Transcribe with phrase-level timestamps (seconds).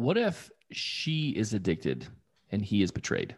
[0.00, 2.06] What if she is addicted
[2.50, 3.36] and he is betrayed?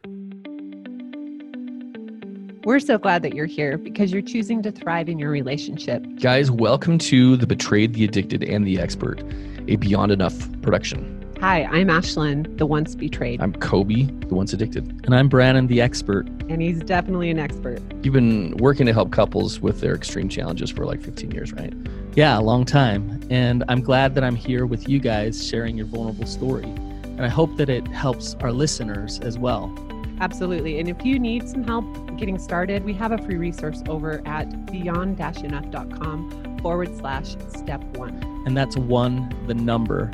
[2.63, 6.07] We're so glad that you're here because you're choosing to thrive in your relationship.
[6.21, 9.25] Guys, welcome to The Betrayed, the Addicted, and the Expert,
[9.67, 11.19] a Beyond Enough production.
[11.41, 13.43] Hi, I'm Ashlynn, the once betrayed.
[13.43, 14.89] I'm Coby, the once addicted.
[15.05, 16.29] And I'm Brannon, the expert.
[16.49, 17.81] And he's definitely an expert.
[18.05, 21.75] You've been working to help couples with their extreme challenges for like 15 years, right?
[22.15, 23.21] Yeah, a long time.
[23.31, 26.65] And I'm glad that I'm here with you guys sharing your vulnerable story.
[26.65, 29.75] And I hope that it helps our listeners as well.
[30.21, 30.79] Absolutely.
[30.79, 31.85] And if you need some help
[32.19, 38.23] getting started, we have a free resource over at beyond enough.com forward slash step one.
[38.47, 40.11] And that's one, the number.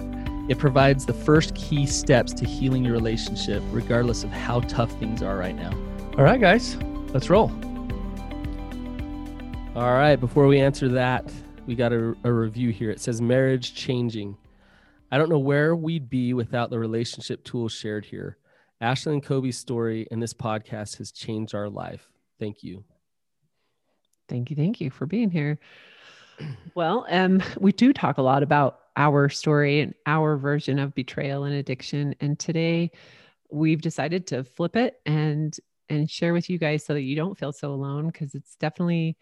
[0.49, 5.21] It provides the first key steps to healing your relationship, regardless of how tough things
[5.21, 5.73] are right now.
[6.17, 6.77] All right, guys,
[7.13, 7.51] let's roll.
[9.75, 11.31] All right, before we answer that,
[11.69, 12.91] we got a, a review here.
[12.91, 14.39] It says marriage changing.
[15.13, 18.39] I don't know where we'd be without the relationship tools shared here.
[18.81, 22.09] Ashley and Coby's story and this podcast has changed our life.
[22.41, 22.85] Thank you.
[24.31, 24.57] Thank you.
[24.57, 25.61] Thank you for being here.
[26.77, 31.43] Well, um, we do talk a lot about our story and our version of betrayal
[31.43, 32.15] and addiction.
[32.21, 32.93] And today
[33.51, 35.53] we've decided to flip it and
[35.89, 39.17] and share with you guys so that you don't feel so alone because it's definitely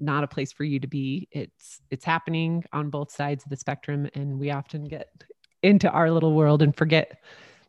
[0.00, 1.28] not a place for you to be.
[1.30, 5.08] It's it's happening on both sides of the spectrum and we often get
[5.62, 7.22] into our little world and forget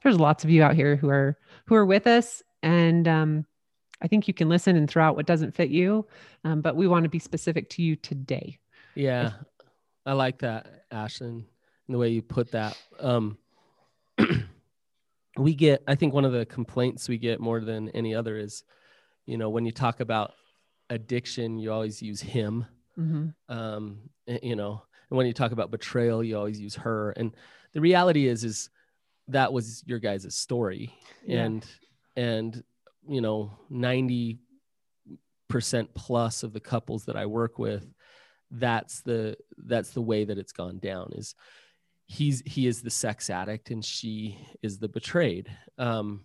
[0.04, 3.46] there's lots of you out here who are who are with us and um,
[4.02, 6.06] I think you can listen and throw out what doesn't fit you,
[6.44, 8.60] um, but we want to be specific to you today.
[8.96, 9.32] Yeah,
[10.06, 11.46] I like that, Ashlynn,
[11.88, 12.78] the way you put that.
[13.00, 13.38] Um,
[15.38, 18.64] we get, I think one of the complaints we get more than any other is,
[19.26, 20.34] you know, when you talk about
[20.90, 22.66] addiction, you always use him.
[22.98, 23.56] Mm-hmm.
[23.56, 27.12] Um, you know, and when you talk about betrayal, you always use her.
[27.12, 27.36] And
[27.74, 28.70] the reality is, is
[29.28, 30.94] that was your guys' story,
[31.26, 31.44] yeah.
[31.44, 31.66] and
[32.16, 32.64] and
[33.08, 34.40] you know, ninety
[35.48, 37.88] percent plus of the couples that I work with
[38.52, 41.36] that's the that's the way that it's gone down is
[42.06, 46.24] he's he is the sex addict and she is the betrayed um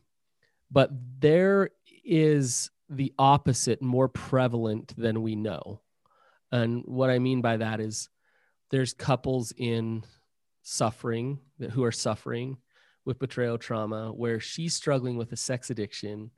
[0.71, 1.71] but there
[2.05, 5.81] is the opposite more prevalent than we know.
[6.53, 8.09] And what i mean by that is
[8.71, 10.05] there's couples in
[10.63, 11.39] suffering
[11.73, 12.59] who are suffering
[13.05, 16.31] with betrayal trauma where she's struggling with a sex addiction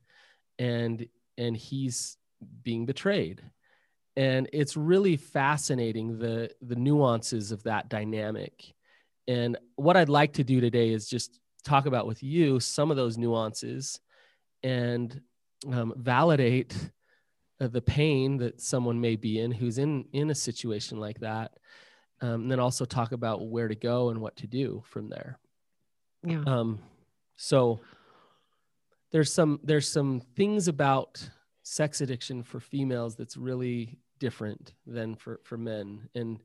[0.59, 1.07] and
[1.39, 2.19] and he's
[2.63, 3.41] being betrayed.
[4.17, 8.75] And it's really fascinating the the nuances of that dynamic.
[9.27, 12.97] And what i'd like to do today is just talk about with you some of
[12.97, 14.01] those nuances
[14.63, 15.21] and
[15.71, 16.77] um, validate
[17.61, 21.53] uh, the pain that someone may be in who's in in a situation like that
[22.21, 25.39] um, and then also talk about where to go and what to do from there.
[26.25, 26.43] Yeah.
[26.47, 26.79] Um
[27.37, 27.81] so
[29.11, 31.29] there's some there's some things about
[31.65, 36.41] sex addiction for females that's really different than for for men and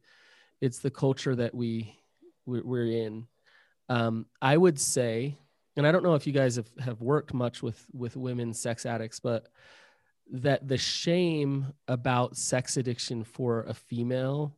[0.61, 1.95] it's the culture that we
[2.45, 3.27] we're in.
[3.89, 5.37] Um, i would say
[5.77, 8.85] and i don't know if you guys have, have worked much with with women sex
[8.85, 9.47] addicts but
[10.29, 14.55] that the shame about sex addiction for a female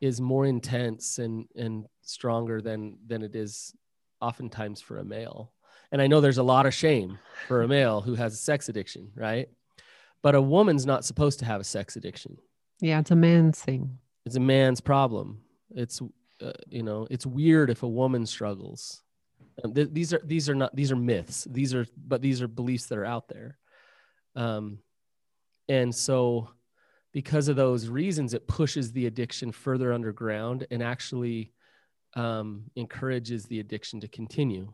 [0.00, 3.74] is more intense and and stronger than than it is
[4.20, 5.52] oftentimes for a male
[5.90, 7.18] and i know there's a lot of shame
[7.48, 9.48] for a male who has a sex addiction right
[10.22, 12.36] but a woman's not supposed to have a sex addiction
[12.80, 13.98] yeah, it's a man's thing.
[14.24, 15.40] It's a man's problem.
[15.70, 16.00] It's
[16.40, 19.02] uh, you know, it's weird if a woman struggles.
[19.62, 21.44] Um, th- these are these are not these are myths.
[21.50, 23.58] These are but these are beliefs that are out there.
[24.36, 24.78] Um,
[25.68, 26.50] and so
[27.12, 31.52] because of those reasons, it pushes the addiction further underground and actually
[32.14, 34.72] um, encourages the addiction to continue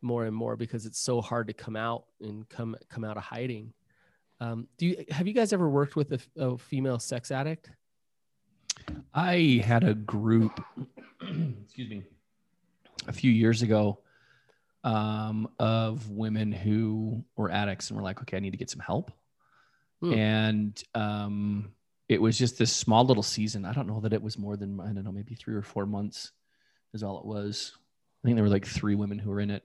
[0.00, 3.22] more and more because it's so hard to come out and come come out of
[3.22, 3.72] hiding.
[4.40, 7.70] Um, do you have you guys ever worked with a, a female sex addict?
[9.12, 10.60] I had a group,
[11.20, 12.02] excuse me,
[13.06, 14.00] a few years ago
[14.84, 18.80] um, of women who were addicts and were like, okay, I need to get some
[18.80, 19.10] help.
[20.00, 20.12] Hmm.
[20.12, 21.72] And um,
[22.08, 23.64] it was just this small little season.
[23.64, 25.86] I don't know that it was more than, I don't know, maybe three or four
[25.86, 26.30] months
[26.92, 27.72] is all it was.
[28.22, 29.64] I think there were like three women who were in it.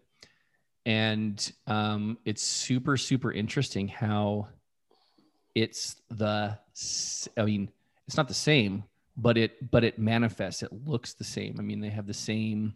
[0.86, 4.48] And um, it's super, super interesting how
[5.56, 6.58] it's the
[7.38, 7.70] i mean
[8.08, 8.84] it's not the same
[9.18, 12.74] but it but it manifests it looks the same i mean they have the same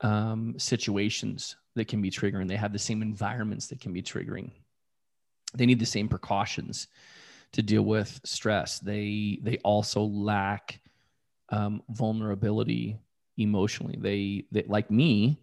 [0.00, 2.48] um, situations that can be triggering.
[2.48, 4.50] They have the same environments that can be triggering.
[5.54, 6.88] They need the same precautions
[7.52, 8.78] to deal with stress.
[8.78, 10.80] They they also lack
[11.50, 12.98] um, vulnerability
[13.36, 13.96] emotionally.
[13.98, 15.40] They, they like me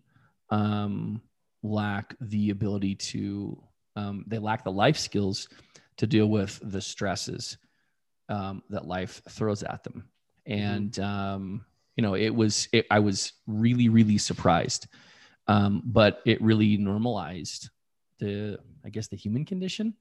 [0.50, 1.22] um,
[1.64, 3.62] lack the ability to
[3.96, 5.50] um, they lack the life skills
[5.98, 7.58] to deal with the stresses
[8.30, 10.08] um, that life throws at them.
[10.48, 10.62] Mm-hmm.
[10.62, 11.66] and um,
[11.98, 14.88] you know it was it, i was really really surprised.
[15.50, 17.70] Um, but it really normalized
[18.20, 19.94] the i guess the human condition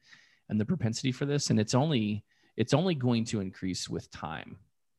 [0.48, 1.50] and the propensity for this.
[1.50, 2.24] And it's only
[2.56, 4.58] it's only going to increase with time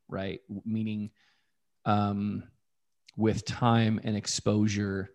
[0.10, 0.42] right?
[0.66, 1.12] Meaning
[1.86, 2.44] um,
[3.16, 5.12] with time and exposure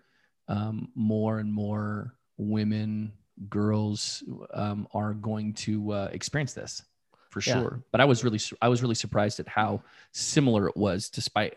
[0.49, 3.13] um, more and more women
[3.49, 6.83] girls um, are going to uh, experience this
[7.33, 7.55] for yeah.
[7.55, 9.83] sure but i was really i was really surprised at how
[10.13, 11.57] similar it was despite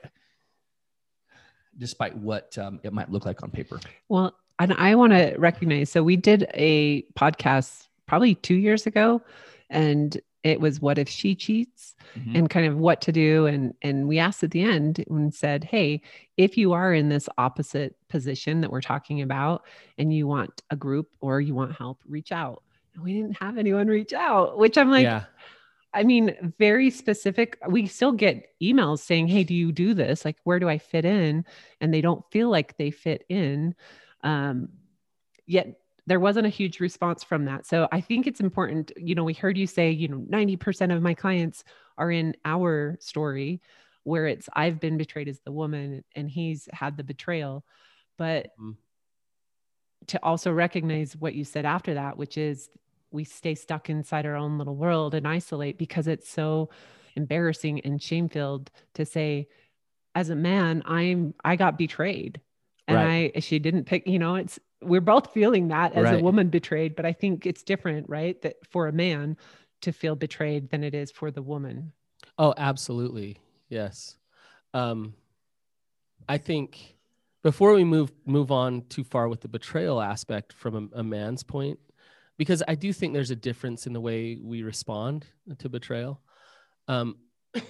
[1.78, 5.90] despite what um, it might look like on paper well and i want to recognize
[5.90, 9.22] so we did a podcast probably two years ago
[9.70, 12.36] and it was what if she cheats mm-hmm.
[12.36, 15.64] and kind of what to do and and we asked at the end and said
[15.64, 16.02] hey
[16.38, 19.64] if you are in this opposite position that we're talking about
[19.98, 22.62] and you want a group or you want help reach out
[22.94, 25.24] and we didn't have anyone reach out which i'm like yeah.
[25.96, 27.58] I mean, very specific.
[27.68, 30.26] We still get emails saying, Hey, do you do this?
[30.26, 31.46] Like, where do I fit in?
[31.80, 33.76] And they don't feel like they fit in.
[34.22, 34.70] Um,
[35.48, 37.66] yet there wasn't a huge response from that.
[37.66, 38.92] So I think it's important.
[38.98, 41.64] You know, we heard you say, you know, 90% of my clients
[41.98, 43.62] are in our story
[44.04, 47.66] where it's I've been betrayed as the woman and he's had the betrayal.
[48.18, 48.72] But mm-hmm.
[50.08, 52.70] to also recognize what you said after that, which is
[53.16, 56.70] we stay stuck inside our own little world and isolate because it's so
[57.16, 59.48] embarrassing and shame filled to say,
[60.14, 62.42] as a man, I'm I got betrayed.
[62.88, 63.32] And right.
[63.36, 66.20] I she didn't pick, you know, it's we're both feeling that as right.
[66.20, 68.40] a woman betrayed, but I think it's different, right?
[68.44, 69.38] That for a man
[69.82, 71.92] to feel betrayed than it is for the woman.
[72.38, 73.38] Oh, absolutely.
[73.70, 74.18] Yes.
[74.74, 75.16] Um,
[76.28, 76.96] I think
[77.44, 81.44] before we move move on too far with the betrayal aspect from a, a man's
[81.44, 81.80] point,
[82.38, 85.26] because I do think there's a difference in the way we respond
[85.60, 86.22] to betrayal.
[86.88, 87.18] Um,
[87.56, 87.62] I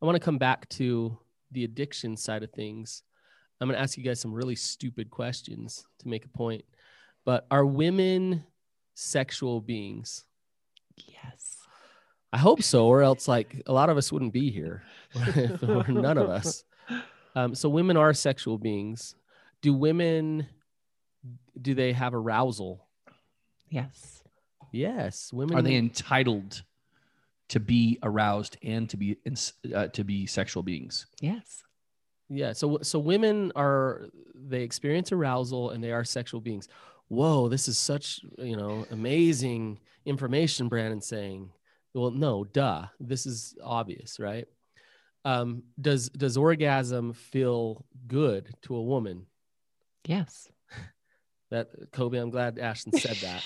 [0.00, 1.18] want to come back to
[1.50, 3.02] the addiction side of things
[3.60, 6.64] I'm going to ask you guys some really stupid questions to make a point.
[7.24, 8.44] But are women
[8.94, 10.24] sexual beings?
[10.96, 11.58] Yes.
[12.32, 14.82] I hope so, or else like a lot of us wouldn't be here,
[15.62, 16.64] or none of us.
[17.36, 19.14] Um, so women are sexual beings.
[19.62, 20.46] Do women
[21.60, 22.86] do they have arousal?
[23.74, 24.22] Yes.
[24.70, 25.32] Yes.
[25.32, 26.62] Women are they entitled
[27.48, 29.16] to be aroused and to be
[29.74, 31.06] uh, to be sexual beings?
[31.20, 31.64] Yes.
[32.28, 32.52] Yeah.
[32.52, 36.68] So so women are they experience arousal and they are sexual beings.
[37.08, 40.68] Whoa, this is such you know amazing information.
[40.68, 41.50] Brannon saying,
[41.94, 42.86] well, no, duh.
[43.00, 44.46] This is obvious, right?
[45.24, 49.26] Um, does does orgasm feel good to a woman?
[50.06, 50.48] Yes.
[51.54, 53.44] That Coby, I'm glad Ashlynn said that.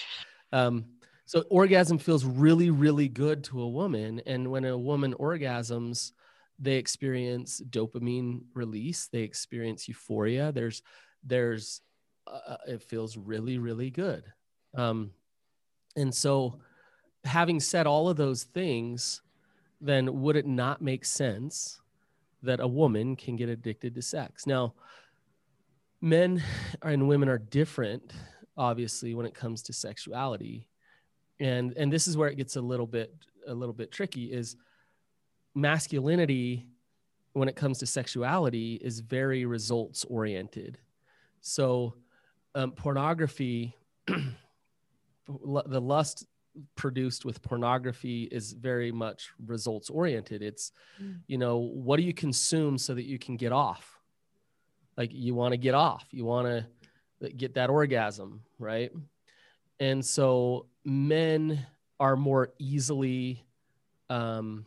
[0.51, 0.87] um,
[1.27, 6.13] so orgasm feels really, really good to a woman, and when a woman orgasms,
[6.59, 9.09] they experience dopamine release.
[9.13, 10.53] They experience euphoria.
[10.53, 10.83] There's
[11.23, 11.83] there's
[12.27, 14.25] uh, uh, it feels really really good.
[14.75, 15.11] Um
[15.97, 16.61] and so
[17.25, 19.21] having said all of those things
[19.81, 21.81] then would it not make sense
[22.43, 24.47] that a woman can get addicted to sex?
[24.47, 24.75] Now
[26.01, 26.43] men
[26.83, 28.13] and women are different
[28.59, 30.69] obviously when it comes to sexuality.
[31.41, 33.15] And and this is where it gets a little bit
[33.47, 34.57] a little bit tricky is
[35.55, 36.67] masculinity
[37.33, 40.79] when it comes to sexuality is very results oriented
[41.41, 41.95] so
[42.55, 43.75] um, pornography
[44.07, 46.27] the lust
[46.75, 51.19] produced with pornography is very much results oriented it's mm.
[51.27, 53.98] you know what do you consume so that you can get off
[54.99, 58.93] like you want to get off you want to get that orgasm right?
[59.81, 61.65] And so men
[62.01, 63.45] are more easily
[64.11, 64.67] um,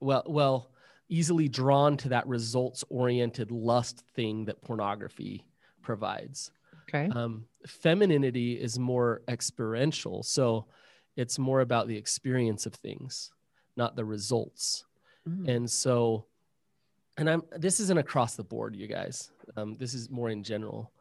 [0.00, 0.70] well well
[1.08, 5.44] easily drawn to that results oriented lust thing that pornography
[5.80, 6.50] provides.
[6.88, 7.08] Okay.
[7.14, 10.66] Um, femininity is more experiential so
[11.16, 13.30] it's more about the experience of things
[13.76, 14.84] not the results.
[15.28, 15.48] Mm.
[15.48, 16.24] and so
[17.18, 19.30] and i'm this isn't across the board you guys.
[19.56, 20.92] Um, this is more in general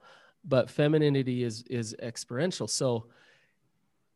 [0.48, 2.68] but femininity is is experiential.
[2.68, 3.06] So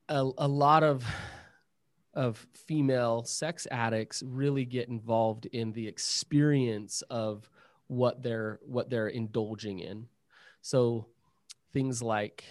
[0.10, 1.06] a, a lot of
[2.14, 7.50] of female sex addicts really get involved in the experience of
[7.88, 10.08] what they're what they're indulging in.
[10.62, 11.08] So
[11.74, 12.46] things like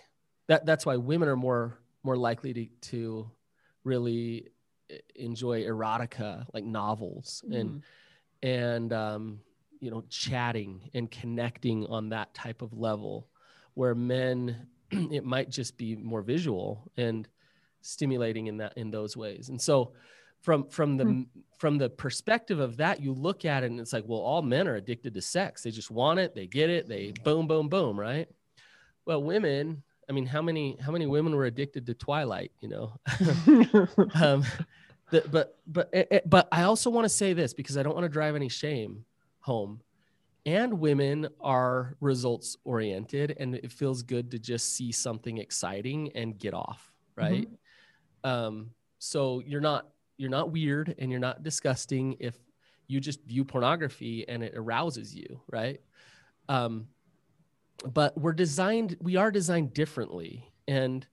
[0.49, 3.30] that that's why women are more more likely to to
[3.85, 4.49] really
[5.14, 7.61] enjoy erotica like novels mm.
[7.61, 7.83] and
[8.42, 9.40] and um
[9.80, 13.28] you know chatting and connecting on that type of level
[13.75, 17.28] where men it might just be more visual and
[17.80, 19.49] stimulating in that in those ways.
[19.49, 19.92] And so
[20.40, 21.23] from from the hmm.
[21.59, 24.68] from the perspective of that you look at it and it's like well all men
[24.68, 25.62] are addicted to sex.
[25.62, 26.35] They just want it.
[26.35, 26.88] They get it.
[26.88, 28.28] They boom boom boom right?
[29.06, 32.92] Well women i mean how many how many women were addicted to twilight you know?
[34.14, 34.44] Um,
[35.11, 37.95] the, but but eh, eh, but i also want to say this because i don't
[37.95, 39.05] want to drive any shame
[39.40, 39.81] home.
[40.47, 46.38] And women are results oriented and it feels good to just see something exciting and
[46.38, 47.47] get off right?
[48.25, 48.31] Mm-hmm.
[48.31, 52.38] um, so you're not you're not weird and you're not disgusting if
[52.87, 55.81] you just view pornography and it arouses you right?
[56.49, 56.88] Um,
[57.93, 60.50] but we're designed we are designed differently.
[60.69, 61.07] And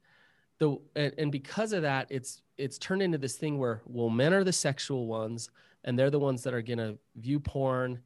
[0.60, 4.34] the and, and because of that it's it's turned into this thing where well men
[4.34, 5.50] are the sexual ones
[5.84, 8.00] and they're the ones that are to view porn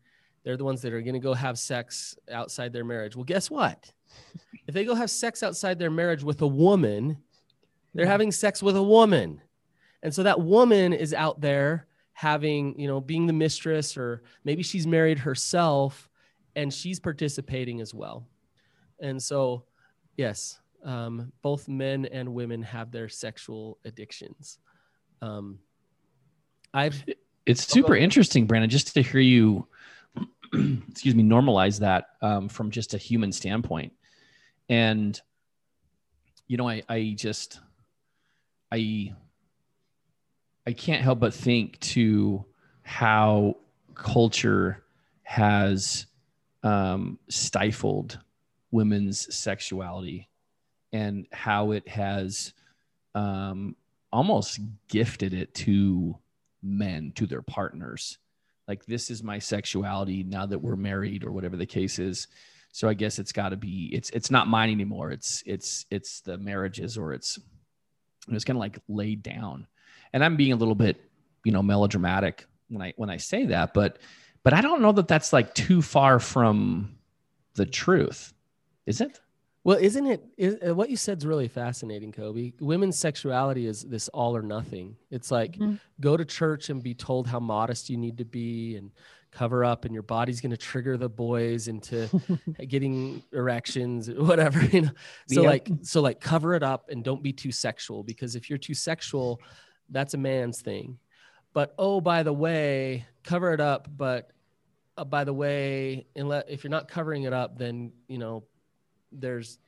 [0.44, 3.16] they're the ones that are to go have sex outside their marriage.
[3.16, 3.92] Well, guess what?
[4.68, 7.18] if they go have sex outside their marriage with a woman,
[7.94, 9.42] they're having sex with a woman.
[10.04, 14.64] And so that woman is out there having, you know, being the mistress, or maybe
[14.64, 16.10] she's married herself
[16.56, 18.28] and she's participating as well.
[19.00, 19.64] And so,
[20.18, 24.60] yes, um, both men and women have their sexual addictions.
[25.22, 25.60] Um,
[26.74, 27.04] I've.
[27.46, 29.68] It's super interesting, Brannon, just to hear you
[30.90, 33.94] excuse me, normalize that um, from just a human standpoint.
[34.70, 35.20] And,
[36.48, 37.60] you know, I, I just,
[38.72, 39.14] I,
[40.68, 42.46] I can't help but think to
[42.84, 43.58] how
[43.96, 44.84] culture
[45.24, 46.06] has
[46.64, 48.20] um, stifled
[48.72, 50.28] women's sexuality
[50.94, 52.54] and how it has
[53.16, 53.76] um,
[54.12, 56.18] almost gifted it to
[56.62, 58.18] men, to their partners.
[58.68, 62.28] Like this is my sexuality now that we're married or whatever the case is.
[62.74, 65.12] So i guess it's got to be it's it's not mine anymore.
[65.12, 67.38] It's it's it's the marriages or it's
[68.30, 69.68] it's kind of like laid down.
[70.14, 71.02] And i'm being a little bit
[71.44, 73.98] you know melodramatic when i when i say that but
[74.44, 76.98] but i don't know that that's like too far from
[77.56, 78.34] the truth.
[78.86, 79.20] Is it
[79.64, 82.60] well, isn't it is, uh, what you said is really fascinating, Coby?
[82.60, 84.96] Women's sexuality is this all or nothing.
[85.12, 85.76] It's like mm-hmm.
[86.00, 88.92] go to church and be told how modest you need to be and
[89.32, 92.10] cover up, and your body's going to trigger the boys into
[92.68, 94.66] getting erections, whatever.
[94.66, 94.92] You know,
[95.28, 95.50] so yep.
[95.50, 98.74] like so like cover it up and don't be too sexual because if you're too
[98.74, 99.40] sexual,
[99.90, 100.98] that's a man's thing.
[101.54, 103.88] But oh, by the way, cover it up.
[103.96, 104.32] But
[104.98, 108.44] uh, by the way, unless if you're not covering it up, then you know
[109.12, 109.60] there's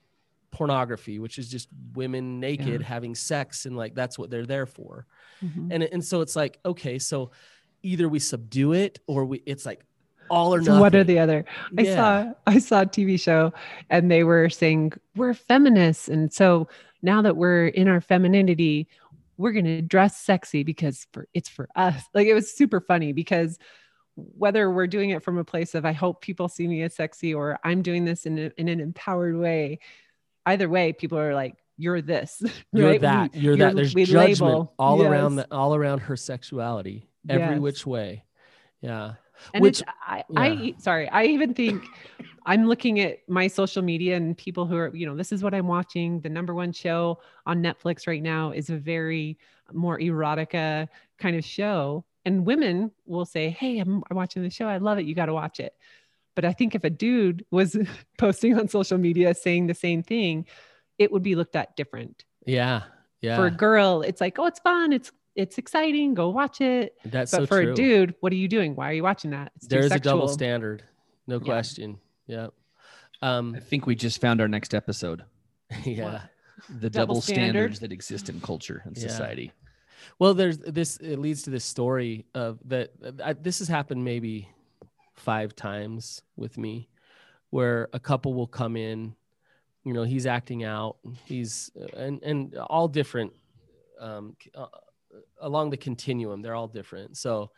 [0.51, 2.88] pornography which is just women naked yeah.
[2.88, 5.07] having sex and like that's what they're there for
[5.43, 5.71] mm-hmm.
[5.71, 7.31] and and so it's like okay so
[7.81, 9.83] either we subdue it or we it's like
[10.29, 10.79] all or nothing.
[10.79, 11.45] What or the other.
[11.77, 11.95] I yeah.
[11.95, 13.53] saw I saw a TV show
[13.89, 16.67] and they were saying we're feminists and so
[17.01, 18.88] now that we're in our femininity
[19.38, 22.03] we're going to dress sexy because for it's for us.
[22.13, 23.57] Like it was super funny because
[24.15, 27.34] whether we're doing it from a place of I hope people see me as sexy
[27.34, 29.79] or I'm doing this in, a, in an empowered way,
[30.46, 32.41] either way, people are like, "You're this,
[32.74, 33.01] you're right?
[33.01, 34.74] that, you're, you're, that." There's judgment label.
[34.77, 35.08] all yes.
[35.08, 37.60] around the, all around her sexuality, every yes.
[37.60, 38.24] which way.
[38.82, 39.13] Yeah.
[39.53, 40.39] And which I, yeah.
[40.39, 41.84] I sorry, I even think
[42.46, 45.53] I'm looking at my social media and people who are, you know, this is what
[45.53, 46.20] I'm watching.
[46.22, 49.38] The number one show on Netflix right now is a very
[49.72, 54.68] more erotica kind of show and women will say, Hey, I'm, I'm watching the show.
[54.68, 55.06] I love it.
[55.06, 55.74] You got to watch it.
[56.36, 57.77] But I think if a dude was
[58.18, 60.46] posting on social media saying the same thing,
[60.98, 62.24] it would be looked at different.
[62.46, 62.84] Yeah.
[63.22, 63.38] Yeah.
[63.38, 64.92] For a girl, it's like, oh, it's fun.
[64.92, 66.13] It's it's exciting.
[66.13, 66.96] Go watch it.
[67.06, 67.72] That's but so for true.
[67.72, 68.75] a dude, what are you doing?
[68.75, 69.51] Why are you watching that?
[69.62, 70.84] There's a double standard.
[71.25, 71.46] No yeah.
[71.46, 72.00] question.
[72.27, 72.48] Yeah.
[73.22, 75.24] Um, I think we just found our next episode.
[75.86, 76.24] yeah.
[76.70, 79.08] The double, double standards that exist in culture and yeah.
[79.08, 79.51] society.
[80.19, 80.98] Well, there's this.
[80.98, 82.91] It leads to this story of that.
[83.24, 84.50] I, this has happened maybe
[85.15, 86.89] five times with me,
[87.50, 89.15] where a couple will come in.
[89.83, 90.98] You know, he's acting out.
[91.25, 93.33] He's and and all different
[94.00, 94.67] um, uh,
[95.41, 96.41] along the continuum.
[96.41, 97.17] They're all different.
[97.17, 97.51] So,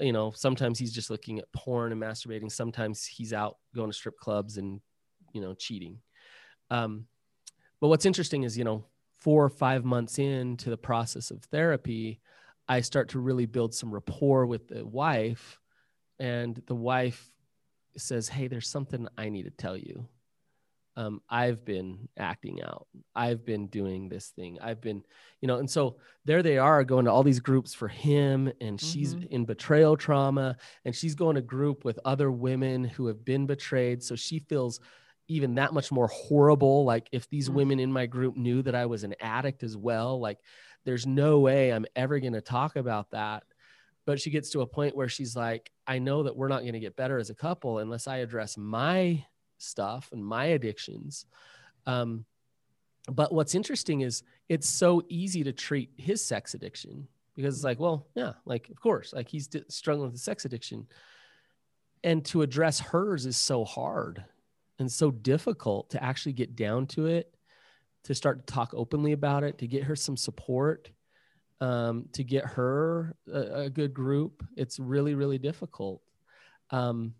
[0.00, 2.50] you know, sometimes he's just looking at porn and masturbating.
[2.50, 4.80] Sometimes he's out going to strip clubs and
[5.32, 5.98] you know cheating.
[6.70, 7.06] Um,
[7.80, 8.84] but what's interesting is you know
[9.22, 12.20] four or five months into the process of therapy,
[12.68, 15.60] I start to really build some rapport with the wife.
[16.18, 17.30] And the wife
[17.96, 20.08] says, Hey, there's something I need to tell you.
[20.96, 22.86] um, I've been acting out.
[23.14, 24.58] I've been doing this thing.
[24.60, 25.02] I've been,
[25.40, 28.78] you know, and so there they are going to all these groups for him, and
[28.78, 29.26] she's Mhm.
[29.28, 34.02] in betrayal trauma, and she's going to group with other women who have been betrayed.
[34.02, 34.80] So she feels
[35.32, 36.84] even that much more horrible.
[36.84, 37.54] Like if these Mm.
[37.54, 40.38] women in my group knew that I was an addict as well, like
[40.84, 43.44] there's no way I'm ever going to talk about that.
[44.04, 46.72] But she gets to a point where she's like, I know that we're not going
[46.72, 49.24] to get better as a couple unless I address my
[49.58, 51.26] stuff and my addictions.
[51.86, 52.24] Um,
[53.10, 57.80] but what's interesting is it's so easy to treat his sex addiction because it's like,
[57.80, 60.86] well, yeah, like of course, like he's d- struggling with a sex addiction,
[62.04, 64.24] and to address hers is so hard
[64.82, 67.32] and so difficult to actually get down to it,
[68.02, 70.90] to start to talk openly about it, to get her some support,
[71.60, 74.44] um, to get her a, a good group.
[74.56, 76.02] It's really, really difficult.
[76.70, 77.14] Um,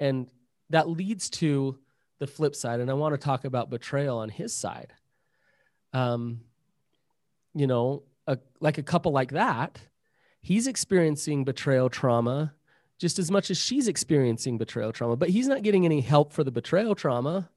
[0.00, 0.28] and
[0.70, 1.78] that leads to
[2.18, 2.80] the flip side.
[2.80, 4.92] And I want to talk about betrayal on his side.
[5.92, 6.40] Um,
[7.54, 9.80] you know, a, like a couple like that,
[10.40, 12.54] he's experiencing betrayal trauma
[13.00, 16.44] just as much as she's experiencing betrayal trauma, but he's not getting any help for
[16.44, 17.48] the betrayal trauma.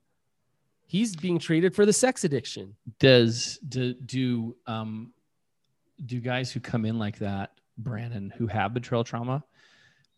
[0.86, 2.76] He's being treated for the sex addiction.
[3.00, 5.12] Does do do um
[6.06, 9.44] do guys who come in like that, Brannon, who have betrayal trauma,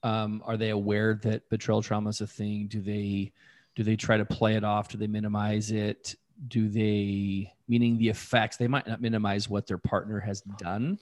[0.03, 2.67] um, are they aware that betrayal trauma is a thing?
[2.67, 3.33] Do they
[3.75, 4.89] do they try to play it off?
[4.89, 6.15] Do they minimize it?
[6.47, 8.57] Do they meaning the effects?
[8.57, 10.99] They might not minimize what their partner has done,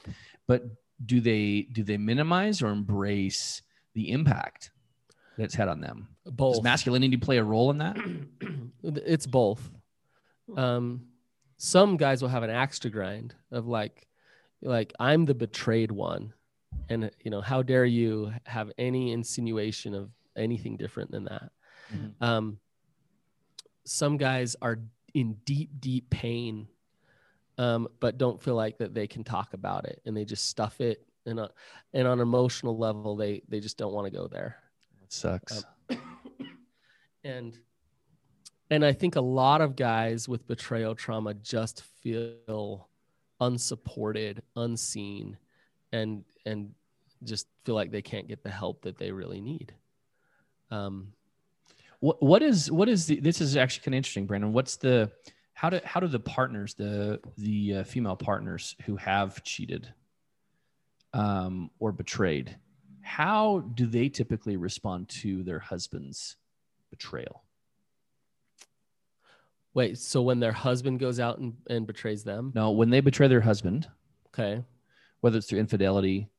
[0.48, 0.64] but
[1.06, 3.62] do they do they minimize or embrace
[3.94, 4.72] the impact
[5.38, 6.08] that it's had on them?
[6.26, 6.56] Both.
[6.56, 7.98] Does masculinity play a role in that?
[8.84, 9.70] it's both.
[10.56, 11.08] Um,
[11.58, 14.08] some guys will have an axe to grind of like,
[14.62, 16.34] like I'm the betrayed one,
[16.90, 21.52] and you know how dare you have any insinuation of anything different than that.
[21.94, 22.14] Mhm.
[22.22, 22.60] Um,
[23.86, 24.80] some guys are
[25.14, 26.68] in deep, deep pain,
[27.58, 30.82] um, but don't feel like that they can talk about it, and they just stuff
[30.82, 31.06] it.
[31.26, 31.48] And, uh,
[31.94, 34.58] and on an emotional level, they they just don't want to go there.
[35.00, 35.64] That sucks.
[37.24, 37.58] and
[38.70, 42.90] and i think a lot of guys with betrayal trauma just feel
[43.40, 45.38] unsupported unseen
[45.92, 46.72] and and
[47.24, 49.74] just feel like they can't get the help that they really need.
[50.72, 51.14] Um
[52.00, 54.54] what what is what is the this is actually kind of interesting brannon.
[54.54, 55.12] What's the
[55.54, 59.94] how do how do the partners the the uh, female partners who have cheated
[61.14, 62.58] um or betrayed
[63.04, 66.38] how do they typically respond to their husband's
[66.90, 67.44] betrayal?
[69.74, 72.52] Wait so when their husband goes out and, and betrays them?
[72.56, 73.88] No when they betray their husband.
[74.30, 74.64] Okay.
[75.20, 76.30] Whether it's through infidelity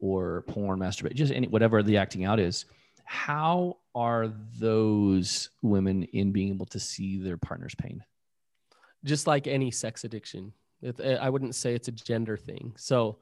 [0.00, 2.66] or porn masturbation just any whatever the acting out is
[3.04, 8.04] how are those women in being able to see their partner's pain?
[9.04, 10.52] Just like any sex addiction.
[11.02, 12.74] I wouldn't say it's a gender thing.
[12.76, 13.18] So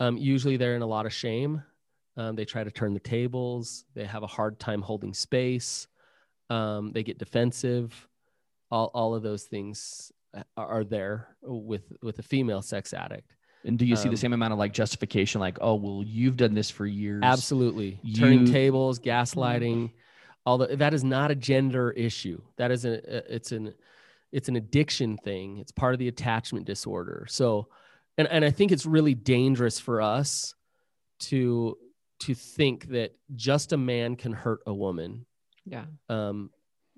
[0.00, 1.62] um, usually they're in a lot of shame.
[2.16, 3.84] Um, they try to turn the tables.
[3.94, 5.86] They have a hard time holding space.
[6.50, 8.08] Um, they get defensive.
[8.70, 10.12] All, all of those things
[10.56, 13.34] are there with with a female sex addict.
[13.64, 16.36] And do you see Um, the same amount of like justification, like, oh, well, you've
[16.36, 17.20] done this for years?
[17.22, 18.00] absolutely.
[18.14, 19.90] Turning tables gaslighting
[20.44, 22.40] although that is not a gender issue.
[22.56, 23.74] That is a it's an
[24.32, 25.58] it's an addiction thing.
[25.58, 27.26] It's part of the attachment disorder.
[27.28, 27.68] So
[28.18, 30.54] and, and i think it's really dangerous for us
[31.20, 31.76] to
[32.20, 35.26] to think that just a man can hurt a woman
[35.64, 35.84] Yeah.
[36.08, 36.50] um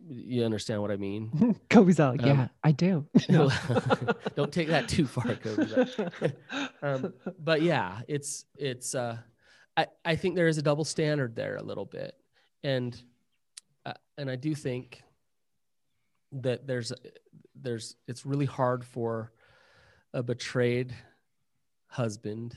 [0.07, 3.07] you understand what i mean Coby's all, Um, yeah, I do.
[3.29, 3.51] No.
[4.37, 8.95] don't take that too far Coby, but- um, but yeah, it's it's.
[8.95, 9.17] Uh,
[9.77, 12.15] I I think there is a double standard there a little bit,
[12.63, 12.95] and
[13.87, 15.03] uh, and I do think
[16.33, 16.93] that there's
[17.55, 19.33] there's it's really hard for
[20.15, 20.95] a betrayed
[21.89, 22.57] husband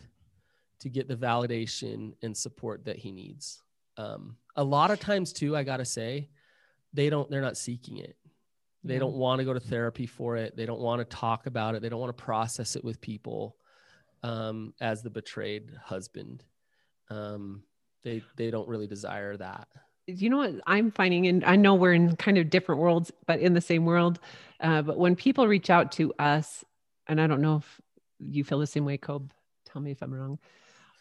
[0.79, 3.61] to get the validation and support that he needs.
[3.97, 6.29] Um, a lot of times too, I gotta say,
[6.93, 8.15] they don't they're not seeking it.
[8.83, 10.55] They don't want to go to therapy for it.
[10.55, 11.81] They don't want to talk about it.
[11.81, 13.57] They don't want to process it with people
[14.23, 16.43] um, as the betrayed husband.
[17.09, 17.63] Um,
[18.03, 19.67] they they don't really desire that.
[20.05, 23.39] you know what I'm finding, and I know we're in kind of different worlds, but
[23.41, 24.19] in the same world.
[24.61, 26.63] Uh, but when people reach out to us,
[27.07, 27.81] and I don't know if
[28.19, 29.29] you feel the same way, Coby,
[29.65, 30.39] tell me if I'm wrong.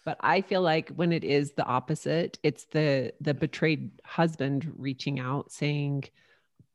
[0.05, 5.19] But I feel like when it is the opposite, it's the the betrayed husband reaching
[5.19, 6.05] out saying,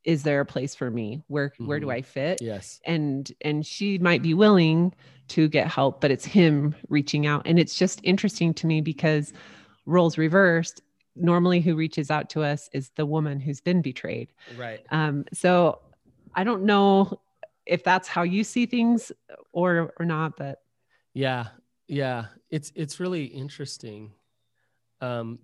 [0.04, 1.24] "Is there a place for me?
[1.28, 1.94] Where where do Mhm.
[1.94, 2.82] I fit?" Yes.
[2.86, 4.94] and and she might be willing
[5.30, 9.32] to get help but it's him reaching out and it's just interesting to me because
[9.86, 10.82] roles reversed
[11.16, 14.82] normally who reaches out to us is the woman who's been betrayed Right.
[14.90, 15.80] um, so
[16.36, 17.22] I don't know
[17.66, 19.12] if that's how you see things
[19.52, 20.60] or or not, but
[21.14, 21.48] yeah,
[21.88, 24.12] yeah, it's it's really interesting.
[25.02, 25.40] Um,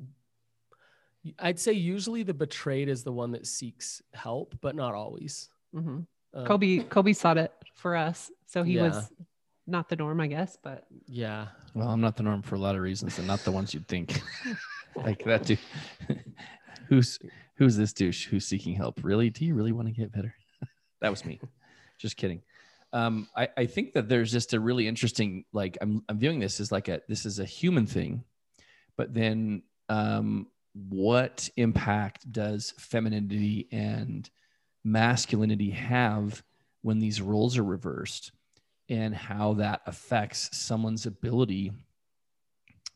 [1.40, 5.50] I'd say usually the betrayed is the one that seeks help, but not always.
[5.76, 6.00] Mm-hmm.
[6.34, 8.84] Um, Coby Coby sought it for us, so he yeah.
[8.84, 9.12] was
[9.66, 10.58] not the norm, I guess.
[10.62, 13.52] But yeah, well, I'm not the norm for a lot of reasons, and not the
[13.52, 14.22] ones you'd think.
[14.96, 15.60] like that dude.
[16.88, 17.20] who's
[17.56, 19.04] who's this douche who's seeking help?
[19.04, 19.30] Really?
[19.30, 20.34] Do you really want to get better?
[21.02, 21.40] that was me.
[21.98, 22.42] Just kidding.
[22.94, 26.60] Um, I, I think that there's just a really interesting like I'm I'm viewing this
[26.60, 28.24] as like a this is a human thing,
[28.96, 34.30] but then um, what impact does femininity and
[34.84, 36.44] masculinity have
[36.82, 38.32] when these roles are reversed
[38.90, 41.74] and how that affects someone's ability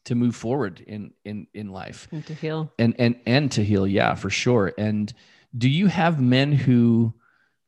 [0.06, 2.08] to move forward in in in life?
[2.12, 2.72] And to heal.
[2.80, 4.74] And and and to heal yeah for sure.
[4.78, 5.14] And
[5.58, 7.14] do you have men who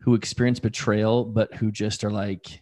[0.04, 2.62] who experience betrayal but who just are like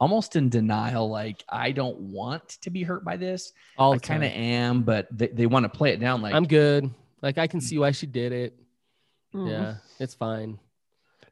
[0.00, 3.52] almost in denial like i don't want to be hurt by this.
[3.78, 6.46] All i kind of am but they, they want to play it down like i'm
[6.46, 6.90] good.
[7.22, 8.58] Like i can see why she did it.
[9.34, 9.48] Mm.
[9.48, 10.58] yeah it's fine.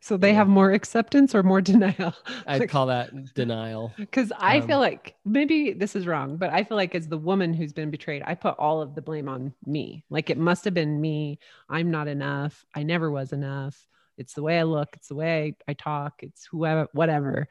[0.02, 2.14] So they have more acceptance or more denial?
[2.46, 3.92] I'd call that denial.
[3.98, 7.18] Because i Um, feel like maybe this is wrong but i feel like as the
[7.18, 10.04] woman who's been betrayed i put all of the blame on me.
[10.10, 11.40] Like it must have been me.
[11.68, 12.64] I'm not enough.
[12.72, 13.84] I never was enough
[14.20, 17.48] it's the way i look it's the way i, I talk it's whoever whatever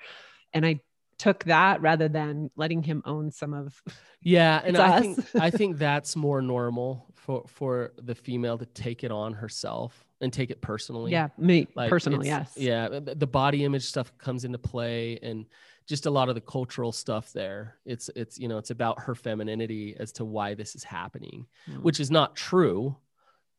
[0.53, 0.79] and i
[1.17, 3.81] took that rather than letting him own some of
[4.21, 5.01] yeah and i us.
[5.01, 10.05] think i think that's more normal for for the female to take it on herself
[10.21, 14.11] and take it personally yeah me Like, personally yes Yeah, the the body image stuff
[14.17, 15.45] comes into play, and
[15.87, 17.75] just a lot of the cultural stuff there.
[17.85, 21.81] It's it's you know it's about her femininity as to why this is happening, Mm.
[21.83, 22.97] which is not true,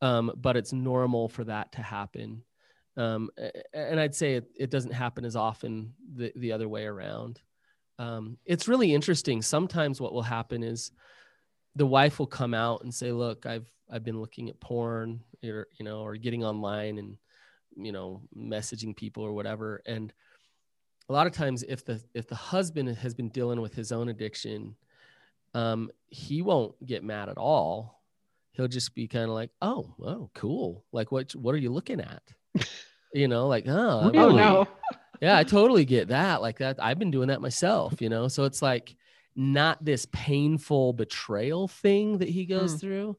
[0.03, 2.43] um, but it's normal for that to happen.
[2.97, 3.31] Um,
[3.73, 7.41] and I'd say it, it doesn't happen as often the, the other way around.
[7.99, 9.43] Um, it's really interesting.
[9.43, 10.91] Sometimes what will happen is
[11.77, 15.69] the wife will come out and say, "Look, I've I've been looking at porn, or
[15.79, 17.17] you know, or getting online and
[17.77, 20.13] you know, messaging people or whatever." And
[21.09, 24.09] a lot of times, if the if the husband has been dealing with his own
[24.09, 24.77] addiction,
[25.55, 28.03] um, he won't get mad at all.
[28.53, 30.85] He'll just be kind of like, "Oh, oh, cool.
[30.93, 32.23] Like, what what are you looking at?"
[33.15, 34.69] You know, like, "Oh, oh no
[35.21, 36.41] yeah, I totally get that.
[36.41, 38.27] Like that, I've been doing that myself, you know.
[38.29, 38.95] So it's like
[39.37, 42.81] not this painful betrayal thing that he goes Mm.
[42.81, 43.17] through.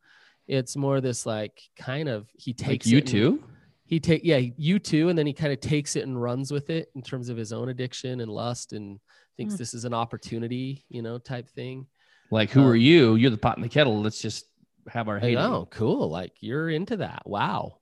[0.48, 3.44] It's more this like kind of he like takes you it and- too
[3.86, 6.70] he take yeah you too, and then he kind of takes it and runs with
[6.70, 9.00] it in terms of his own addiction and lust, and
[9.38, 9.58] thinks Mm.
[9.58, 11.88] this is an opportunity, you know, type thing.
[12.32, 14.46] like who are Um, you you're the pot in the kettle let's just
[14.88, 16.10] have our Like, oh, cool.
[16.10, 17.24] Like you're into that.
[17.26, 17.80] Wow.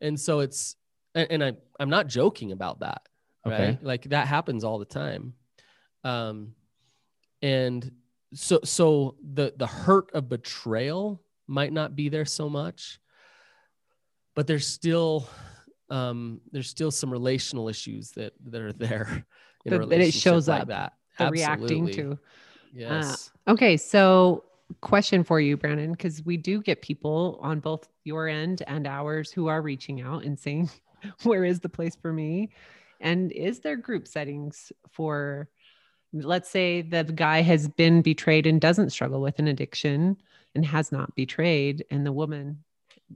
[0.00, 0.74] And so it's
[1.14, 3.02] and, and I I'm not joking about that.
[3.46, 3.66] okay.
[3.70, 3.82] right?
[3.84, 5.34] Like that happens all the time.
[6.04, 6.54] Um
[7.42, 7.90] and
[8.34, 13.00] so so the the hurt of betrayal might not be there so much
[14.36, 15.28] but there's still
[15.90, 19.26] um there's still some relational issues that that are there
[19.64, 20.92] in a That- that it shows like up, that.
[21.18, 22.18] the reacting to.
[22.72, 23.32] Yes.
[23.48, 24.44] Okay, so
[24.80, 29.32] question for you, Brannon, because we do get people on both your end and ours
[29.32, 30.70] who are reaching out and saying,
[31.22, 32.50] Where is the place for me?
[33.00, 35.48] And is there group settings for,
[36.12, 40.16] let's say the guy has been betrayed and doesn't struggle with an addiction
[40.54, 42.64] and has not betrayed, and the woman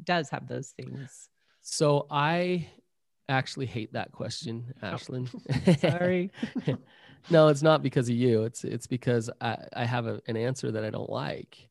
[0.04, 1.28] does have those things?
[1.66, 2.68] so i
[3.30, 6.30] actually hate that question Oh, ashlynn Sorry.
[7.30, 8.44] no, it's not because of you.
[8.44, 11.68] It's it's because I, I have a, an answer that I don't like,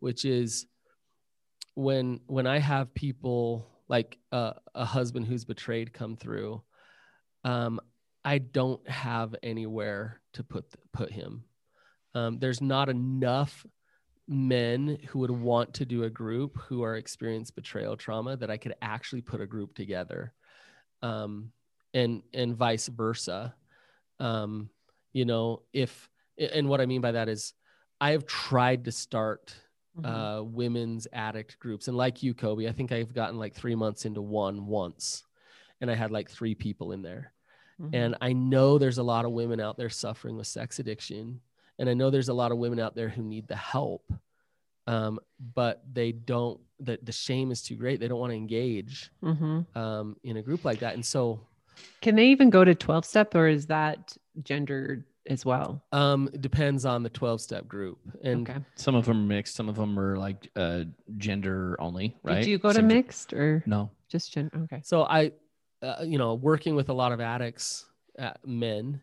[0.00, 0.66] which is
[1.74, 6.62] when when I have people like uh, a husband who's betrayed come through,
[7.44, 7.80] um,
[8.24, 11.44] I don't have anywhere to put put him.
[12.14, 13.64] Um, there's not enough
[14.26, 18.56] men who would want to do a group who are experienced betrayal trauma that I
[18.56, 20.32] could actually put a group together,
[21.02, 21.52] um,
[21.94, 23.54] and and vice versa
[24.22, 24.70] um,
[25.12, 27.52] you know if and what i mean by that is
[28.00, 29.54] i have tried to start
[29.98, 30.06] Mhm.
[30.06, 34.04] uh, women's addict groups and like you coby i think i've gotten like three months
[34.06, 35.22] into one once
[35.82, 37.32] and i had like three people in there
[37.78, 37.90] Mhm.
[37.92, 41.40] and i know there's a lot of women out there suffering with sex addiction
[41.78, 44.10] and i know there's a lot of women out there who need the help
[44.88, 45.20] um,
[45.54, 49.66] but they don't the, the shame is too great they don't want to engage Mhm.
[49.76, 51.38] um, in a group like that and so
[52.00, 55.82] Can they even go to 12 step or is that gendered as well?
[55.92, 58.60] um, it depends on the 12 step group and okay.
[58.74, 60.84] some of them are mixed some of them are like uh
[61.16, 64.60] gender only right Did you go to Same- mixed or no just gender?
[64.64, 64.82] Okay.
[64.84, 65.32] So I
[65.82, 67.86] uh, you know, working with a lot of addicts,
[68.18, 69.00] uh, men.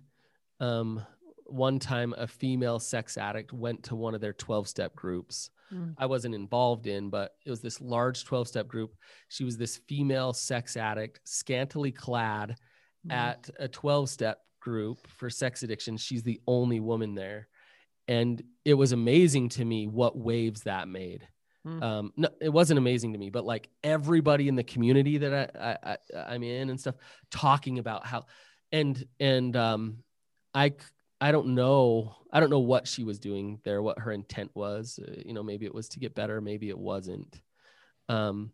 [0.60, 1.06] Um,
[1.46, 5.50] one time, a female sex addict went to one of their 12 step groups.
[5.74, 5.96] Mm.
[5.98, 8.96] I wasn't involved in, but it was this large 12 step group.
[9.28, 12.56] She was this female sex addict, scantily clad
[13.06, 13.12] mm.
[13.14, 15.98] at a 12 step group for sex addiction.
[15.98, 17.48] She's the only woman there.
[18.08, 21.28] And it was amazing to me what waves that made.
[21.68, 21.84] Mm.
[21.84, 25.78] Um, no, it wasn't amazing to me, but like everybody in the community that I,
[25.84, 26.96] I, I am in and stuff
[27.30, 28.26] talking about how,
[28.72, 29.98] and and um,
[30.54, 30.74] I
[31.20, 35.00] I don't know I don't know what she was doing there, what her intent was.
[35.06, 37.42] Uh, you know, maybe it was to get better, maybe it wasn't.
[38.08, 38.52] Um,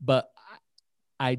[0.00, 0.30] but
[1.20, 1.38] I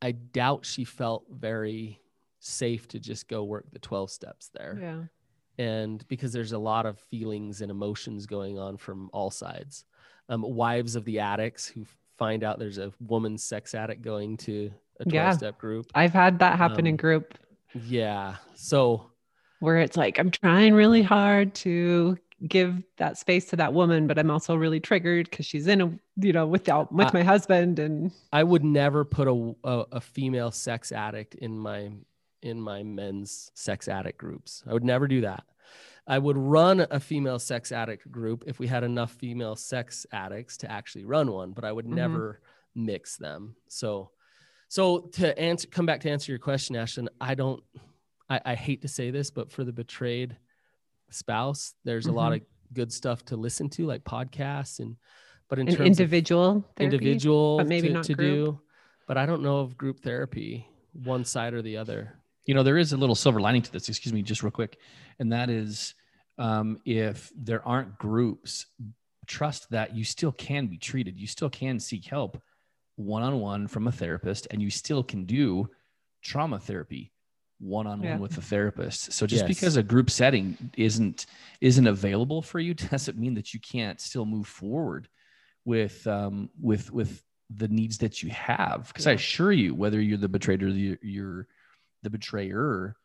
[0.00, 2.00] I doubt she felt very
[2.40, 4.78] safe to just go work the 12 steps there.
[4.80, 5.02] Yeah
[5.58, 9.84] and because there's a lot of feelings and emotions going on from all sides.
[10.28, 11.84] Um, wives of the addicts who
[12.16, 14.70] find out there's a woman sex addict going to
[15.00, 15.30] a 12 yeah.
[15.32, 15.86] step group.
[15.94, 17.34] I've had that happen um, in group.
[17.86, 18.36] Yeah.
[18.54, 19.10] So
[19.60, 24.18] where it's like, I'm trying really hard to give that space to that woman, but
[24.18, 27.78] I'm also really triggered because she's in a, you know, without with I, my husband.
[27.78, 31.90] And I would never put a, a, a female sex addict in my
[32.42, 34.62] in my men's sex addict groups.
[34.66, 35.44] I would never do that.
[36.06, 40.56] I would run a female sex addict group if we had enough female sex addicts
[40.58, 41.96] to actually run one, but I would mm-hmm.
[41.96, 42.40] never
[42.74, 43.56] mix them.
[43.68, 44.10] So,
[44.68, 47.62] so to answer, come back to answer your question, Ashlynn, I don't,
[48.30, 50.36] I, I hate to say this, but for the betrayed
[51.10, 52.14] spouse, there's mm-hmm.
[52.14, 52.42] a lot mm-hmm.
[52.42, 54.96] of good stuff to listen to, like podcasts and,
[55.50, 58.60] but in An terms individual, of therapy, individual, but maybe to, not to do,
[59.06, 62.78] but I don't know of group therapy, one side or the other you know there
[62.78, 64.78] is a little silver lining to this excuse me just real quick
[65.20, 65.94] and that is
[66.38, 68.66] um, if there aren't groups
[69.26, 72.42] trust that you still can be treated you still can seek help
[72.96, 75.68] one-on-one from a therapist and you still can do
[76.22, 77.12] trauma therapy
[77.60, 78.18] one-on-one yeah.
[78.18, 79.48] with a therapist so just yes.
[79.48, 81.26] because a group setting isn't
[81.60, 85.06] isn't available for you doesn't mean that you can't still move forward
[85.64, 89.12] with um, with with the needs that you have because yeah.
[89.12, 91.46] i assure you whether you're the betrayer or the, you're
[92.02, 92.96] the betrayer,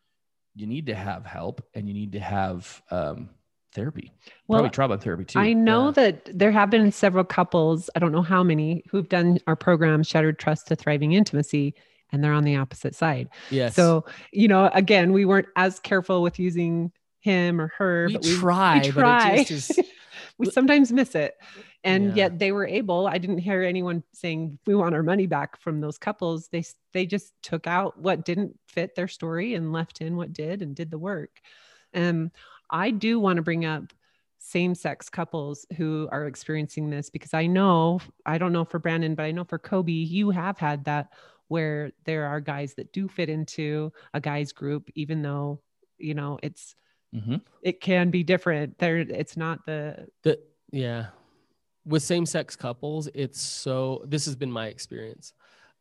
[0.54, 3.28] you need to have help and you need to have um,
[3.74, 4.12] therapy.
[4.46, 5.38] Well, Probably trauma therapy too.
[5.38, 5.92] I know yeah.
[5.92, 10.02] that there have been several couples, I don't know how many, who've done our program,
[10.02, 11.74] Shattered Trust to Thriving Intimacy,
[12.12, 13.28] and they're on the opposite side.
[13.50, 13.74] Yes.
[13.74, 18.06] So, you know, again, we weren't as careful with using him or her.
[18.06, 19.46] We but we try, we try.
[19.48, 19.80] Is...
[20.38, 21.34] we sometimes miss it.
[21.84, 22.24] And yeah.
[22.24, 25.80] yet they were able i didn't hear anyone saying we want our money back from
[25.80, 26.48] those couples.
[26.48, 30.62] They they just took out what didn't fit their story and left in what did
[30.62, 31.40] and did the work.
[31.94, 32.30] Um
[32.70, 33.92] i do want to bring up
[34.38, 39.22] same-sex couples who are experiencing this because i know i don't know for brannon but
[39.22, 41.08] i know for coby you have had that
[41.48, 45.60] where there are guys that do fit into a guy's group even though
[45.98, 46.74] you know it's
[47.14, 47.36] mm-hmm.
[47.62, 48.78] it can be different.
[48.78, 50.38] There it's not the the
[50.70, 51.06] yeah.
[51.86, 55.34] With same-sex couples it's so this has been my experience.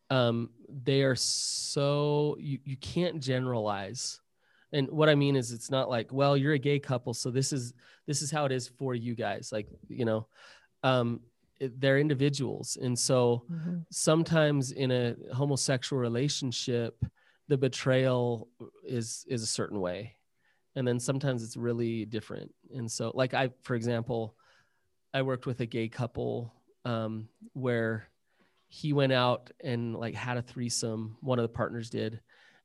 [0.09, 4.19] Um, they are so you, you can't generalize.
[4.73, 7.53] And what i mean is it's not like well you're a gay couple so this
[7.53, 7.73] is
[8.07, 9.51] this is how it is for you guys.
[9.51, 10.27] Like you know
[10.83, 11.21] um,
[11.59, 12.77] it, they're individuals.
[12.81, 13.77] And so mm-hmm.
[13.89, 17.03] sometimes in a homosexual relationship
[17.47, 18.47] the betrayal
[18.85, 20.15] is is a certain way
[20.75, 24.35] and then sometimes it's really different and so like i for example
[25.13, 26.53] I worked with a gay couple
[26.85, 28.09] um, where
[28.67, 31.17] he went out and like had a threesome.
[31.21, 32.19] One of the partners did,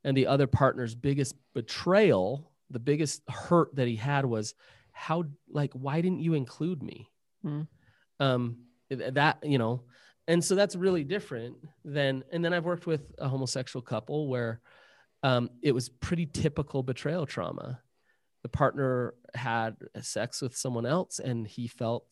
[0.04, 4.54] and the other partner's biggest betrayal, the biggest hurt that he had was
[4.92, 7.10] how like why didn't you include me?
[7.42, 7.62] Hmm.
[8.18, 8.58] Um,
[8.90, 9.82] that you know,
[10.26, 12.24] and so that's really different than.
[12.32, 14.60] And then I've worked with a homosexual couple where
[15.22, 17.80] um, it was pretty typical betrayal trauma.
[18.48, 22.06] The partner had sex with someone else, and he felt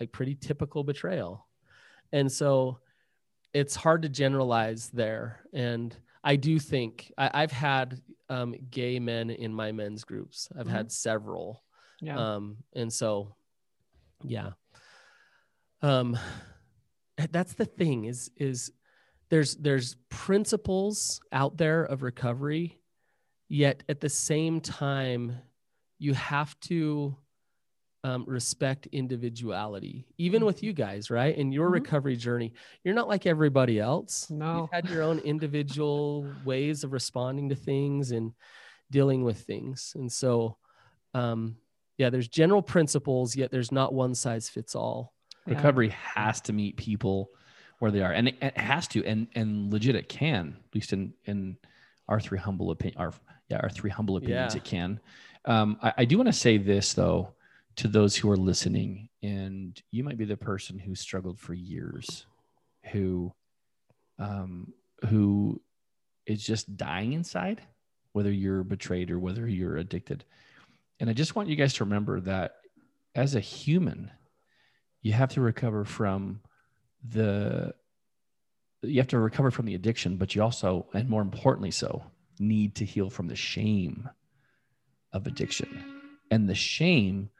[0.00, 1.46] like pretty typical betrayal.
[2.12, 2.78] And so
[3.52, 5.40] it's hard to generalize there.
[5.52, 10.48] And I do think I, have had um, gay men in my men's groups.
[10.58, 10.76] I've mm-hmm.
[10.76, 11.62] had several.
[12.00, 12.36] Yeah.
[12.36, 13.34] Um, and so,
[14.24, 14.52] yeah.
[15.82, 16.18] Um,
[17.30, 18.72] that's the thing is, is
[19.28, 22.77] there's, there's principles out there of recovery,
[23.48, 25.36] yet at the same time,
[25.98, 27.16] you have to
[28.04, 31.36] um, respect individuality, even with you guys, right?
[31.36, 31.74] In your mm-hmm.
[31.74, 32.52] recovery journey,
[32.84, 34.30] you're not like everybody else.
[34.30, 38.32] No, you've had your own individual ways of responding to things and
[38.90, 40.56] dealing with things, and so,
[41.14, 41.56] um,
[41.96, 45.14] yeah, there's general principles, yet there's not one size fits all.
[45.46, 47.30] Recovery has to meet people
[47.80, 50.92] where they are, and it, it, has to, and and legit, it can, at least
[50.92, 51.56] in in
[52.06, 53.12] our three humble opinion, our
[53.48, 54.60] yeah, our three humble opinions, yeah.
[54.60, 55.00] it can.
[55.44, 57.34] Um, I, I do want to say this though
[57.76, 62.26] to those who are listening, and you might be the person who struggled for years,
[62.92, 63.32] who,
[64.18, 64.72] um,
[65.08, 65.60] who
[66.26, 67.62] is just dying inside,
[68.12, 70.24] whether you're betrayed or whether you're addicted.
[71.00, 72.56] And I just want you guys to remember that
[73.14, 74.10] as a human,
[75.02, 76.40] you have to recover from
[77.08, 77.72] the
[78.82, 82.04] you have to recover from the addiction, but you also, and more importantly so,
[82.40, 84.08] need to heal from the shame
[85.12, 85.84] of addiction.
[86.30, 87.30] And the shame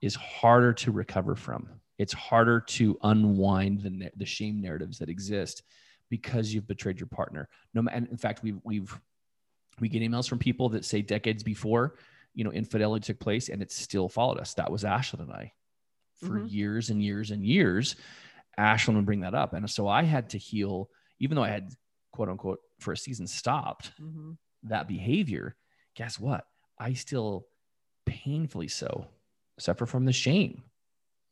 [0.00, 1.68] is harder to recover from.
[1.98, 5.62] It's harder to unwind the, the shame narratives that exist
[6.08, 7.48] because you've betrayed your partner.
[7.74, 8.98] No, and in fact, we've we've
[9.80, 11.96] we get emails from people that say decades before,
[12.34, 14.54] you know, infidelity took place and it still followed us.
[14.54, 15.52] That was Ashlynn and I
[16.20, 16.46] for mm-hmm.
[16.46, 17.96] years and years and years.
[18.58, 19.52] Ashlynn would bring that up.
[19.52, 20.90] And so I had to heal,
[21.20, 21.72] even though I had
[22.12, 24.32] quote unquote for a season stopped mm-hmm.
[24.64, 25.56] That behavior.
[25.94, 26.46] Guess what?
[26.78, 27.46] I still
[28.06, 29.06] painfully so
[29.58, 30.62] suffer from the shame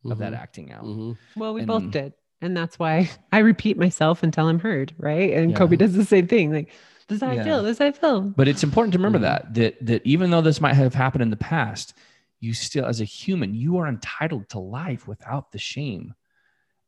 [0.00, 0.12] mm-hmm.
[0.12, 0.42] of that mm-hmm.
[0.42, 0.84] acting out.
[0.84, 1.40] Mm-hmm.
[1.40, 2.12] Well, we and, both did.
[2.40, 4.94] And that's why I repeat myself until I'm heard.
[4.98, 5.32] Right.
[5.32, 5.56] And yeah.
[5.58, 6.52] Coby does the same thing.
[6.52, 6.70] Like,
[7.08, 7.40] this how yeah.
[7.40, 7.62] I feel.
[7.62, 8.20] This how I feel.
[8.22, 9.52] But it's important to remember mm-hmm.
[9.52, 11.94] that, that, that even though this might have happened in the past,
[12.40, 16.14] you still, as a human, you are entitled to life without the shame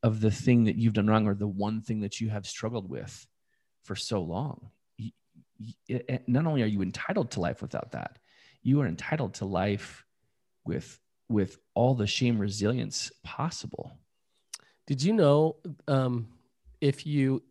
[0.03, 2.89] of the thing that you've done wrong or the one thing that you have struggled
[2.89, 3.27] with
[3.85, 4.71] for so long.
[6.27, 8.19] Not only are you entitled to life without that,
[8.63, 10.05] you are entitled to life
[10.65, 13.93] with with all the shame resilience possible.
[14.87, 16.29] Did you know um,
[16.81, 17.43] if you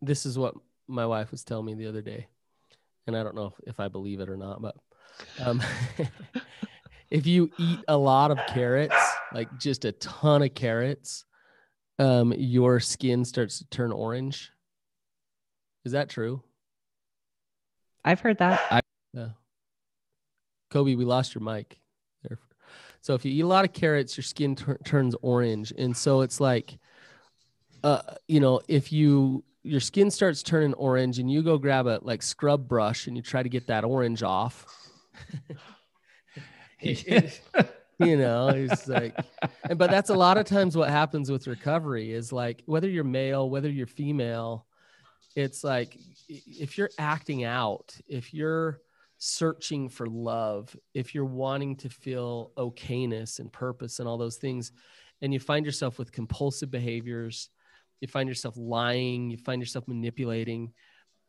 [0.00, 0.54] this is what
[0.86, 2.28] my wife was telling me the other day,
[3.06, 4.76] and I don't know if I believe it or not, but
[5.44, 5.62] um,
[7.10, 8.96] if you eat a lot of carrots,
[9.32, 11.24] like just a ton of carrots,
[11.98, 14.50] um, your skin starts to turn orange.
[15.84, 16.42] Is that true?
[18.04, 18.60] I've heard that.
[18.70, 18.80] I,
[19.12, 19.28] yeah.
[20.70, 21.78] Coby, we lost your mic
[22.22, 22.38] there.
[23.00, 26.40] So if you eat a lot of carrots, your skin turns orange, and so it's
[26.40, 26.78] like,
[27.82, 31.98] uh, you know, if you your skin starts turning orange and you go grab a
[32.02, 34.66] like scrub brush and you try to get that orange off.
[36.80, 37.40] it, it,
[37.98, 39.16] you know it's like
[39.76, 43.48] but that's a lot of times what happens with recovery is like whether you're male
[43.48, 44.66] whether you're female
[45.36, 45.96] it's like
[46.28, 48.80] if you're acting out if you're
[49.18, 54.72] searching for love if you're wanting to feel okayness and purpose and all those things
[55.22, 57.48] and you find yourself with compulsive behaviors
[58.00, 60.72] you find yourself lying you find yourself manipulating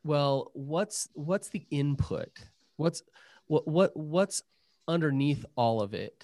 [0.06, 2.30] well what's what's the input?
[2.78, 3.02] What's
[3.48, 4.44] what what what's
[4.88, 6.24] underneath all of it?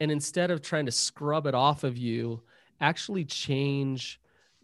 [0.00, 2.42] And instead of trying to scrub it off of you
[2.80, 4.18] actually change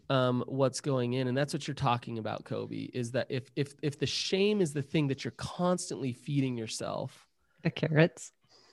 [0.09, 3.73] um, what's going in and that's what you're talking about coby is that if if
[3.81, 7.27] if the shame is the thing that you're constantly feeding yourself
[7.65, 8.31] the carrots.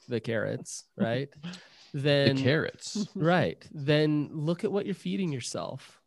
[0.09, 1.29] The carrots right?
[1.95, 3.09] Then the carrots.
[3.15, 3.67] Right.
[3.73, 6.01] Then look at what you're feeding yourself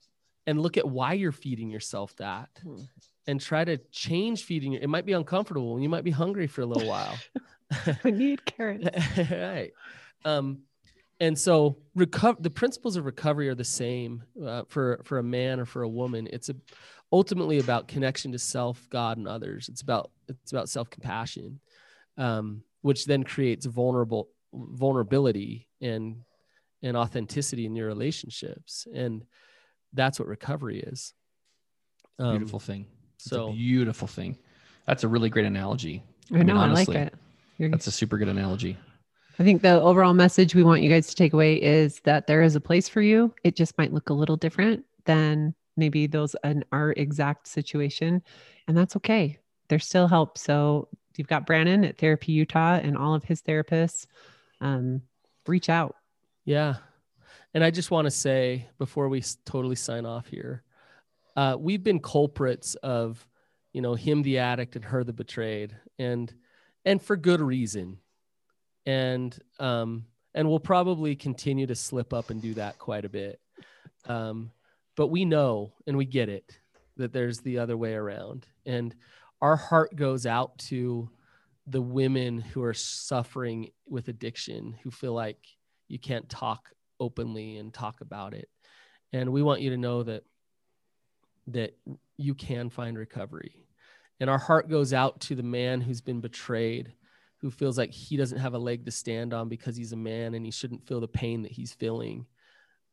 [0.47, 2.81] and look at why you're feeding yourself that hmm.
[3.27, 6.61] and try to change feeding it might be uncomfortable and you might be hungry for
[6.61, 7.17] a little while.
[8.03, 8.87] I need carrots.
[9.17, 9.71] Right.
[10.23, 10.59] Um,
[11.19, 15.59] and so recover the principles of recovery are the same uh, for for a man
[15.59, 16.27] or for a woman.
[16.31, 16.55] It's a,
[17.11, 19.69] ultimately about connection to self, God, and others.
[19.69, 21.59] It's about it's about self compassion,
[22.17, 26.17] um, which then creates vulnerable vulnerability and
[26.83, 29.23] and authenticity in your relationships, and
[29.93, 31.13] that's what recovery is.
[32.19, 32.87] Um, beautiful thing.
[33.15, 34.37] It's so beautiful thing.
[34.85, 36.03] That's a really great analogy.
[36.31, 36.53] I, I know.
[36.53, 37.19] Mean, honestly, I like it.
[37.57, 37.69] You're...
[37.69, 38.77] That's a super good analogy.
[39.37, 42.41] I think the overall message we want you guys to take away is that there
[42.41, 43.33] is a place for you.
[43.43, 48.21] It just might look a little different than maybe those in our exact situation.
[48.67, 49.39] And that's okay.
[49.67, 50.37] There's still help.
[50.37, 54.05] So you've got Brannon at Therapy Utah and all of his therapists.
[54.61, 55.01] Um,
[55.47, 55.97] reach out.
[56.45, 56.75] Yeah.
[57.53, 60.63] And I just want to say before we totally sign off here,
[61.35, 63.27] uh, we've been culprits of,
[63.73, 66.33] you know, him the addict and her the betrayed, and
[66.85, 67.97] and for good reason
[68.85, 73.39] and um, and we'll probably continue to slip up and do that quite a bit.
[74.05, 74.51] Um,
[74.95, 76.59] but we know and we get it
[76.97, 78.95] that there's the other way around, and
[79.41, 81.09] our heart goes out to
[81.67, 85.39] the women who are suffering with addiction, who feel like
[85.87, 88.49] you can't talk openly and talk about it,
[89.11, 90.23] and we want you to know that
[91.47, 91.77] that
[92.17, 93.55] you can find recovery.
[94.19, 96.93] And our heart goes out to the man who's been betrayed
[97.45, 100.33] who feels like he doesn't have a leg to stand on because he's a man
[100.33, 102.25] and he shouldn't feel the pain that he's feeling.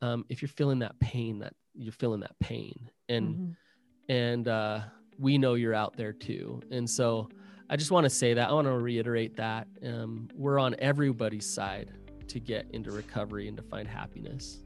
[0.02, 2.90] Um, if you're feeling that pain, that you're feeling that pain.
[3.08, 4.12] And mm-hmm.
[4.12, 4.80] and uh
[5.18, 6.60] we know you're out there too.
[6.70, 7.30] And so
[7.70, 11.48] i just want to say that i want to reiterate that um, we're on everybody's
[11.48, 11.92] side
[12.28, 14.58] to get into recovery and to find happiness.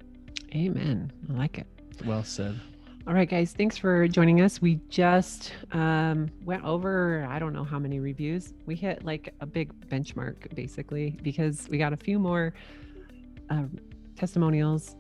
[0.52, 1.12] Amen.
[1.30, 1.68] I like it.
[2.04, 2.58] Well said
[3.06, 4.60] all right, guys, thanks for joining us.
[4.60, 8.52] We just um, went over, I don't know how many reviews.
[8.66, 12.52] We hit like a big benchmark basically because we got a few more
[13.48, 13.62] uh,
[14.16, 14.96] testimonials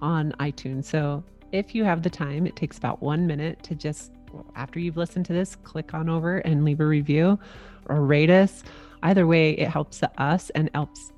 [0.00, 0.84] on iTunes.
[0.84, 4.12] So if you have the time, it takes about one minute to just,
[4.54, 7.40] after you've listened to this, click on over and leave a review
[7.86, 8.62] or rate us.
[9.02, 11.12] Either way, it helps us and helps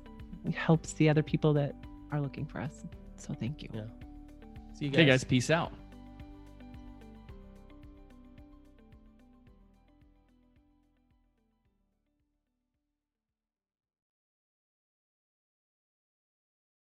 [0.55, 1.75] helps the other people that
[2.11, 2.83] are looking for us.
[3.17, 3.69] So thank you.
[3.73, 3.81] Yeah.
[4.73, 4.99] See you guys.
[4.99, 5.71] Hey guys, peace out.